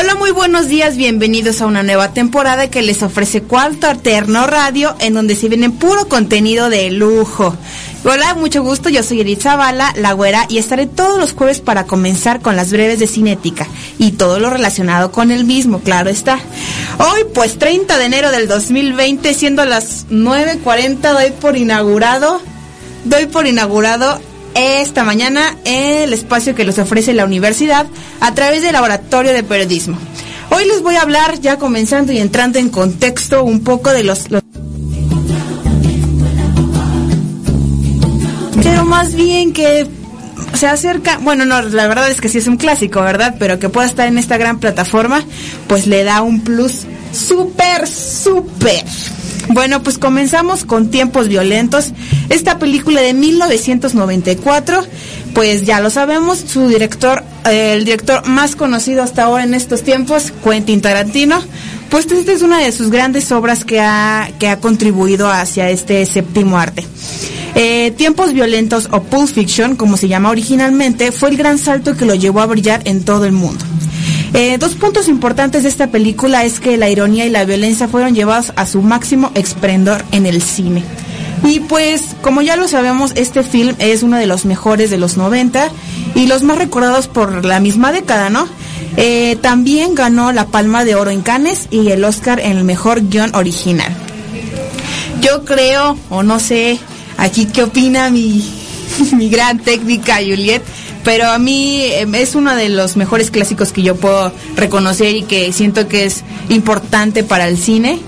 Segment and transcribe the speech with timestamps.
[0.00, 4.94] Hola, muy buenos días, bienvenidos a una nueva temporada que les ofrece Cuarto Alterno Radio,
[5.00, 7.56] en donde se viene puro contenido de lujo.
[8.04, 11.86] Hola, mucho gusto, yo soy Edith Zavala, la güera, y estaré todos los jueves para
[11.86, 13.66] comenzar con las breves de cinética
[13.98, 16.38] y todo lo relacionado con el mismo, claro está.
[16.98, 22.40] Hoy, pues 30 de enero del 2020, siendo las 9.40, doy por inaugurado,
[23.04, 24.20] doy por inaugurado
[24.54, 27.86] esta mañana el espacio que les ofrece la universidad
[28.20, 29.98] a través del laboratorio de periodismo.
[30.50, 34.30] Hoy les voy a hablar, ya comenzando y entrando en contexto, un poco de los...
[34.30, 34.42] los...
[38.62, 39.86] Pero más bien que
[40.54, 43.36] se acerca, bueno, no, la verdad es que sí es un clásico, ¿verdad?
[43.38, 45.22] Pero que pueda estar en esta gran plataforma,
[45.68, 48.84] pues le da un plus súper, súper.
[49.50, 51.92] Bueno, pues comenzamos con Tiempos Violentos,
[52.28, 54.84] esta película de 1994,
[55.34, 59.82] pues ya lo sabemos, su director, eh, el director más conocido hasta ahora en estos
[59.82, 61.42] tiempos, Quentin Tarantino,
[61.90, 66.04] pues esta es una de sus grandes obras que ha, que ha contribuido hacia este
[66.06, 66.86] séptimo arte.
[67.54, 72.04] Eh, Tiempos Violentos o Pulp Fiction, como se llama originalmente, fue el gran salto que
[72.04, 73.64] lo llevó a brillar en todo el mundo.
[74.34, 78.14] Eh, dos puntos importantes de esta película es que la ironía y la violencia fueron
[78.14, 80.84] llevados a su máximo esplendor en el cine.
[81.44, 85.16] Y pues, como ya lo sabemos, este film es uno de los mejores de los
[85.16, 85.70] 90
[86.14, 88.48] y los más recordados por la misma década, ¿no?
[88.96, 93.08] Eh, también ganó la Palma de Oro en Cannes y el Oscar en el mejor
[93.08, 93.94] guion original.
[95.20, 96.78] Yo creo, o no sé,
[97.16, 98.44] aquí qué opina mi,
[99.12, 100.62] mi gran técnica Juliet,
[101.04, 105.22] pero a mí em, es uno de los mejores clásicos que yo puedo reconocer y
[105.22, 107.98] que siento que es importante para el cine.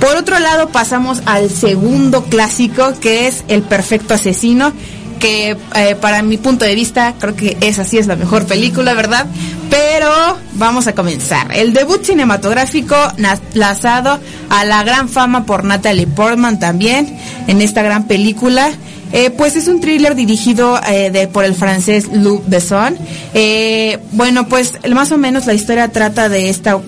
[0.00, 4.72] Por otro lado, pasamos al segundo clásico, que es El Perfecto Asesino,
[5.18, 8.92] que eh, para mi punto de vista creo que esa sí es la mejor película,
[8.92, 9.26] ¿verdad?
[9.70, 11.56] Pero vamos a comenzar.
[11.56, 12.94] El debut cinematográfico
[13.54, 18.70] lanzado a la gran fama por Natalie Portman también en esta gran película.
[19.16, 22.98] Eh, pues es un thriller dirigido eh, de, por el francés Luc Besson.
[23.32, 26.80] Eh, bueno, pues más o menos la historia trata de esta,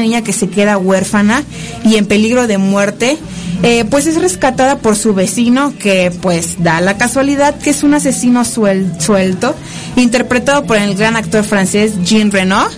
[0.00, 1.44] niña que se queda huérfana
[1.84, 3.16] y en peligro de muerte.
[3.62, 7.94] Eh, pues es rescatada por su vecino que pues da la casualidad que es un
[7.94, 9.54] asesino suel, suelto,
[9.96, 12.68] interpretado por el gran actor francés Jean Reno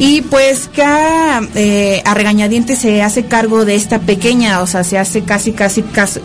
[0.00, 0.82] y pues que
[1.56, 5.82] eh, a regañadientes se hace cargo de esta pequeña, o sea, se hace casi, casi,
[5.82, 6.20] casi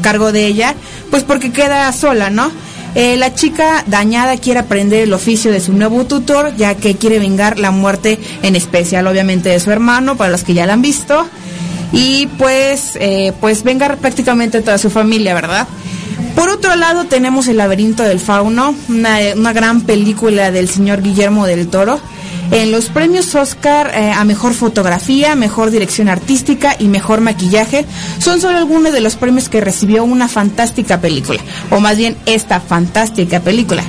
[0.00, 0.76] cargo de ella,
[1.10, 2.52] pues porque queda sola, ¿no?
[2.94, 7.18] Eh, la chica dañada quiere aprender el oficio de su nuevo tutor, ya que quiere
[7.18, 10.82] vengar la muerte en especial, obviamente, de su hermano, para los que ya la han
[10.82, 11.26] visto,
[11.90, 15.66] y pues, eh, pues vengar prácticamente toda su familia, ¿verdad?
[16.36, 21.44] Por otro lado tenemos El laberinto del fauno, una, una gran película del señor Guillermo
[21.44, 21.98] del Toro,
[22.50, 27.84] en los premios Oscar eh, a mejor fotografía, mejor dirección artística y mejor maquillaje
[28.18, 31.40] son solo algunos de los premios que recibió una fantástica película,
[31.70, 33.82] o más bien esta fantástica película.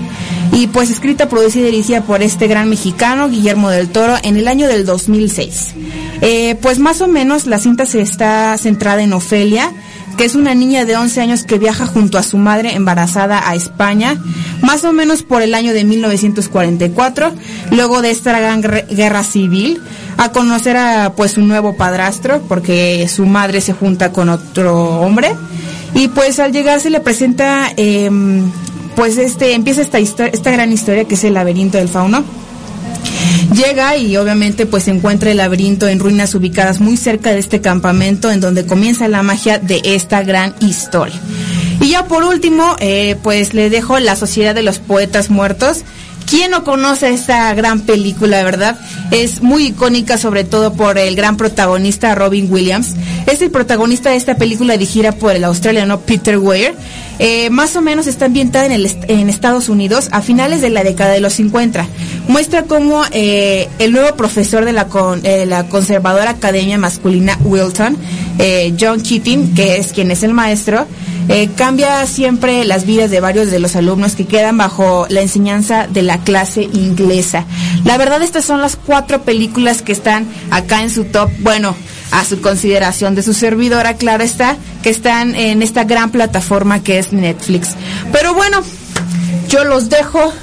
[0.52, 4.48] Y pues escrita, producida y dirigida por este gran mexicano, Guillermo del Toro, en el
[4.48, 5.74] año del 2006.
[6.22, 9.72] Eh, pues más o menos la cinta se está centrada en Ofelia,
[10.18, 13.56] que es una niña de 11 años que viaja junto a su madre embarazada a
[13.56, 14.18] España,
[14.62, 17.32] más o menos por el año de 1944,
[17.72, 19.82] luego de esta gran guerra civil,
[20.18, 25.36] a conocer a pues un nuevo padrastro, porque su madre se junta con otro hombre,
[25.94, 28.10] y pues al llegar se le presenta, eh,
[28.96, 32.24] pues este, empieza esta, esta gran historia que es el laberinto del fauno
[33.54, 37.62] Llega y obviamente pues se encuentra el laberinto en ruinas ubicadas muy cerca de este
[37.62, 41.20] campamento en donde comienza la magia de esta gran historia.
[41.82, 45.84] Y ya por último, eh, pues le dejo La Sociedad de los Poetas Muertos,
[46.30, 48.78] ¿Quién no conoce esta gran película, verdad?
[49.12, 52.96] Es muy icónica, sobre todo por el gran protagonista Robin Williams.
[53.28, 56.74] Es el protagonista de esta película dirigida por el australiano Peter Weir.
[57.20, 58.86] Eh, más o menos está ambientada en, el,
[59.30, 61.86] Estados Unidos a finales de la década de los 50.
[62.30, 67.98] Muestra cómo eh, el nuevo profesor de la, con, eh, la conservadora academia masculina Wilton,
[68.80, 70.86] John Keating, que es quien es el maestro,
[71.58, 76.04] cambia siempre las vidas de varios de los alumnos que quedan bajo la enseñanza de
[76.04, 77.46] la clase inglesa.
[77.84, 81.30] La verdad, estas son las cuatro películas que están acá en su top.
[81.40, 81.76] Bueno,
[82.12, 87.00] a su consideración de su servidora, claro está, que están en esta gran plataforma que
[87.00, 87.76] es Netflix.
[88.12, 88.62] Pero bueno,
[89.50, 90.34] yo los dejo.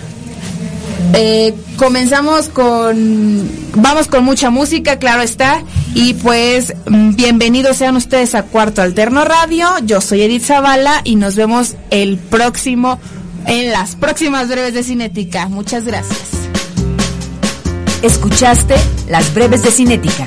[1.13, 5.63] Eh, comenzamos con, vamos con mucha música, claro está.
[5.95, 9.69] Y pues, mm, bienvenidos sean ustedes a Cuarto Alterno Radio.
[9.85, 12.99] Yo soy Edith Zavala y nos vemos el próximo,
[13.47, 15.49] en las próximas breves de Cinética.
[15.49, 16.29] Muchas gracias.
[18.03, 18.75] Escuchaste
[19.09, 20.27] las breves de Cinética.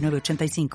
[0.00, 0.70] 85